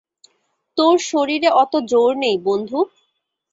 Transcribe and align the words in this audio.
তোর 0.77 0.95
শরীরে 1.09 1.49
অত 1.61 1.73
জোর 1.91 2.11
নেই, 2.17 2.35
বন্ধু। 2.47 2.79